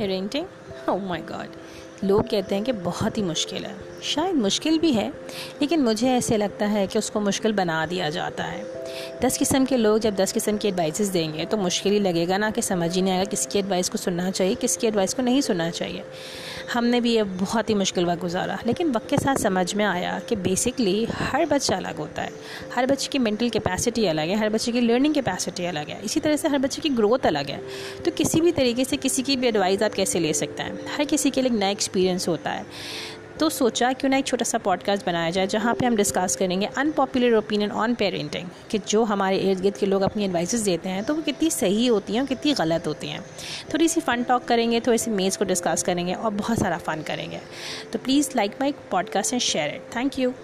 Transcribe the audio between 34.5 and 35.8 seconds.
podcast बनाया जाए, जहाँ